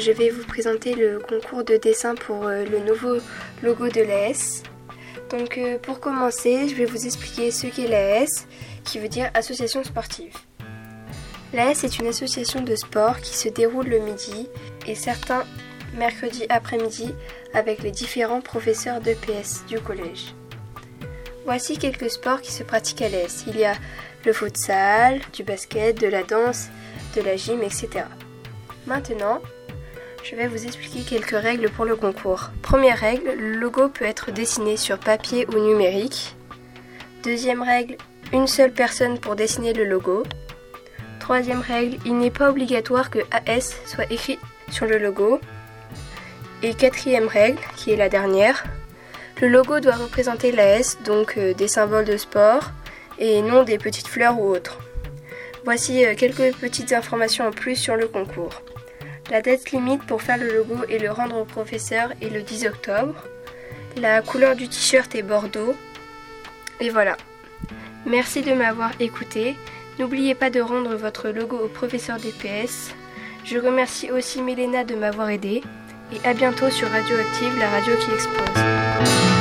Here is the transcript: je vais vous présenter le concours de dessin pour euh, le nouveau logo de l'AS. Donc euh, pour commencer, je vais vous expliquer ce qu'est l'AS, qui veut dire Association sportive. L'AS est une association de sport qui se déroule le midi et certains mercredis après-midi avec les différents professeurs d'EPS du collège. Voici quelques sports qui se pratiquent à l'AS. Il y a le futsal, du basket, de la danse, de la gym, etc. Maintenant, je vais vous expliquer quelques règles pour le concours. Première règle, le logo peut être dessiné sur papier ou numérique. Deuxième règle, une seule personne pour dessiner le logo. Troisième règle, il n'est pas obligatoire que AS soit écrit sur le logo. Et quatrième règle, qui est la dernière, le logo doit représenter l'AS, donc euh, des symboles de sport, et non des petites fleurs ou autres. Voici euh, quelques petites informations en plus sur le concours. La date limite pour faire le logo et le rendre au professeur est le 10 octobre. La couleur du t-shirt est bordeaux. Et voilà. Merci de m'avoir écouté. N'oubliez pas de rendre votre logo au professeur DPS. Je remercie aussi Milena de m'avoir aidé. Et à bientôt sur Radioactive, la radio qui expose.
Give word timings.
je 0.00 0.12
vais 0.12 0.30
vous 0.30 0.44
présenter 0.44 0.94
le 0.94 1.18
concours 1.18 1.64
de 1.64 1.76
dessin 1.76 2.14
pour 2.14 2.46
euh, 2.46 2.64
le 2.64 2.80
nouveau 2.80 3.18
logo 3.62 3.88
de 3.88 4.00
l'AS. 4.00 4.62
Donc 5.30 5.58
euh, 5.58 5.78
pour 5.78 6.00
commencer, 6.00 6.68
je 6.68 6.74
vais 6.74 6.86
vous 6.86 7.06
expliquer 7.06 7.50
ce 7.50 7.66
qu'est 7.66 7.86
l'AS, 7.86 8.46
qui 8.84 8.98
veut 8.98 9.08
dire 9.08 9.30
Association 9.34 9.84
sportive. 9.84 10.34
L'AS 11.52 11.84
est 11.84 11.98
une 11.98 12.06
association 12.06 12.62
de 12.62 12.74
sport 12.74 13.20
qui 13.20 13.36
se 13.36 13.48
déroule 13.48 13.86
le 13.86 14.00
midi 14.00 14.48
et 14.86 14.94
certains 14.94 15.44
mercredis 15.94 16.46
après-midi 16.48 17.14
avec 17.52 17.82
les 17.82 17.90
différents 17.90 18.40
professeurs 18.40 19.00
d'EPS 19.00 19.66
du 19.68 19.78
collège. 19.80 20.34
Voici 21.44 21.78
quelques 21.78 22.10
sports 22.10 22.40
qui 22.40 22.52
se 22.52 22.62
pratiquent 22.62 23.02
à 23.02 23.08
l'AS. 23.08 23.44
Il 23.46 23.58
y 23.58 23.64
a 23.64 23.74
le 24.24 24.32
futsal, 24.32 25.20
du 25.32 25.42
basket, 25.42 26.00
de 26.00 26.06
la 26.06 26.22
danse, 26.22 26.68
de 27.14 27.22
la 27.22 27.36
gym, 27.36 27.62
etc. 27.62 28.04
Maintenant, 28.86 29.40
je 30.22 30.36
vais 30.36 30.48
vous 30.48 30.66
expliquer 30.66 31.02
quelques 31.02 31.40
règles 31.40 31.70
pour 31.70 31.84
le 31.84 31.96
concours. 31.96 32.50
Première 32.62 32.98
règle, 32.98 33.32
le 33.32 33.54
logo 33.54 33.88
peut 33.88 34.04
être 34.04 34.30
dessiné 34.30 34.76
sur 34.76 34.98
papier 34.98 35.46
ou 35.48 35.58
numérique. 35.58 36.36
Deuxième 37.22 37.62
règle, 37.62 37.96
une 38.32 38.46
seule 38.46 38.72
personne 38.72 39.18
pour 39.18 39.36
dessiner 39.36 39.72
le 39.72 39.84
logo. 39.84 40.24
Troisième 41.18 41.60
règle, 41.60 41.98
il 42.04 42.18
n'est 42.18 42.30
pas 42.30 42.50
obligatoire 42.50 43.10
que 43.10 43.20
AS 43.30 43.76
soit 43.86 44.10
écrit 44.10 44.38
sur 44.70 44.86
le 44.86 44.98
logo. 44.98 45.40
Et 46.62 46.74
quatrième 46.74 47.28
règle, 47.28 47.60
qui 47.76 47.90
est 47.90 47.96
la 47.96 48.08
dernière, 48.08 48.64
le 49.40 49.48
logo 49.48 49.80
doit 49.80 49.94
représenter 49.94 50.52
l'AS, 50.52 50.98
donc 51.04 51.38
euh, 51.38 51.54
des 51.54 51.68
symboles 51.68 52.04
de 52.04 52.18
sport, 52.18 52.72
et 53.18 53.40
non 53.40 53.62
des 53.62 53.78
petites 53.78 54.08
fleurs 54.08 54.38
ou 54.38 54.50
autres. 54.50 54.78
Voici 55.64 56.04
euh, 56.04 56.14
quelques 56.14 56.54
petites 56.56 56.92
informations 56.92 57.46
en 57.46 57.50
plus 57.50 57.76
sur 57.76 57.96
le 57.96 58.08
concours. 58.08 58.62
La 59.30 59.42
date 59.42 59.70
limite 59.70 60.02
pour 60.04 60.22
faire 60.22 60.38
le 60.38 60.52
logo 60.52 60.84
et 60.88 60.98
le 60.98 61.10
rendre 61.10 61.36
au 61.38 61.44
professeur 61.44 62.10
est 62.20 62.30
le 62.30 62.42
10 62.42 62.66
octobre. 62.66 63.14
La 63.96 64.22
couleur 64.22 64.56
du 64.56 64.68
t-shirt 64.68 65.14
est 65.14 65.22
bordeaux. 65.22 65.74
Et 66.80 66.90
voilà. 66.90 67.16
Merci 68.06 68.42
de 68.42 68.52
m'avoir 68.52 68.92
écouté. 68.98 69.54
N'oubliez 69.98 70.34
pas 70.34 70.50
de 70.50 70.60
rendre 70.60 70.94
votre 70.96 71.28
logo 71.28 71.58
au 71.58 71.68
professeur 71.68 72.18
DPS. 72.18 72.94
Je 73.44 73.58
remercie 73.58 74.10
aussi 74.10 74.42
Milena 74.42 74.84
de 74.84 74.94
m'avoir 74.94 75.28
aidé. 75.28 75.62
Et 76.12 76.26
à 76.26 76.34
bientôt 76.34 76.70
sur 76.70 76.88
Radioactive, 76.90 77.56
la 77.58 77.68
radio 77.68 77.94
qui 77.96 78.10
expose. 78.10 79.39